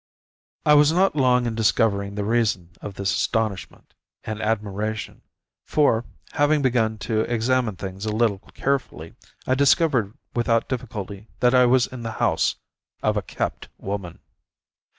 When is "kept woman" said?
13.21-14.17